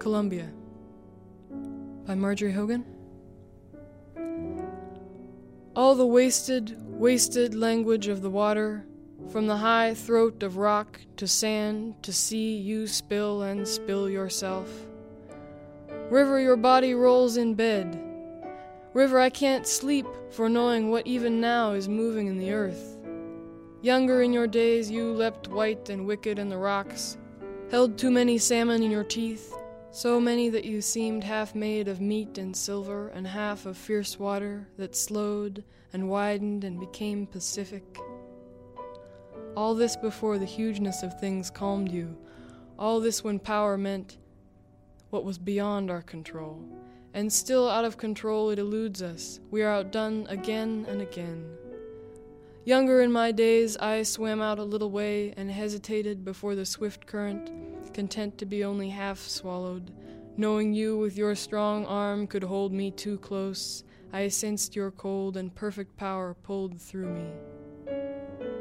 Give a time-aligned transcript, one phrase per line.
[0.00, 0.50] Columbia
[2.06, 2.86] by Marjorie Hogan.
[5.76, 8.86] All the wasted, wasted language of the water,
[9.30, 14.68] from the high throat of rock to sand to sea, you spill and spill yourself.
[16.08, 18.02] River, your body rolls in bed.
[18.94, 22.96] River, I can't sleep for knowing what even now is moving in the earth.
[23.82, 27.18] Younger in your days, you leapt white and wicked in the rocks,
[27.70, 29.54] held too many salmon in your teeth,
[29.92, 34.18] so many that you seemed half made of meat and silver and half of fierce
[34.18, 37.98] water that slowed and widened and became Pacific.
[39.56, 42.16] All this before the hugeness of things calmed you,
[42.78, 44.18] all this when power meant
[45.10, 46.64] what was beyond our control.
[47.12, 49.40] And still out of control it eludes us.
[49.50, 51.44] We are outdone again and again.
[52.64, 57.06] Younger in my days, I swam out a little way and hesitated before the swift
[57.06, 57.50] current,
[57.92, 59.90] content to be only half swallowed.
[60.36, 65.36] Knowing you with your strong arm could hold me too close, I sensed your cold
[65.36, 67.30] and perfect power pulled through me.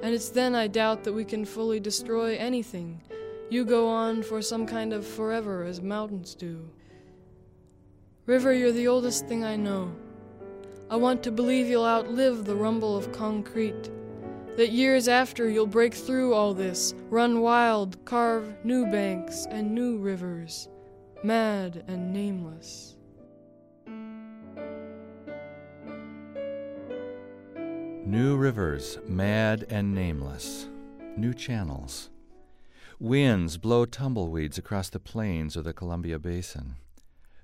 [0.02, 3.02] And it's then I doubt that we can fully destroy anything.
[3.50, 6.70] You go on for some kind of forever as mountains do.
[8.26, 9.92] River, you're the oldest thing I know.
[10.90, 13.90] I want to believe you'll outlive the rumble of concrete.
[14.60, 19.98] That years after you'll break through all this, run wild, carve new banks and new
[20.00, 20.68] rivers,
[21.24, 22.98] mad and nameless.
[28.06, 30.68] New rivers, mad and nameless.
[31.16, 32.10] New channels.
[33.00, 36.76] Winds blow tumbleweeds across the plains of the Columbia Basin.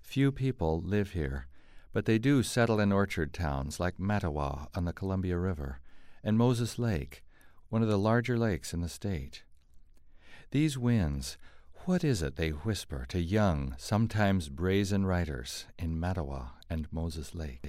[0.01, 1.47] Few people live here
[1.95, 5.79] but they do settle in orchard towns like Mattawa on the Columbia River
[6.25, 7.23] and Moses Lake,
[7.69, 9.43] one of the larger lakes in the state.
[10.51, 11.37] These winds,
[11.85, 17.61] what is it they whisper to young, sometimes brazen writers in Mattawa and Moses Lake?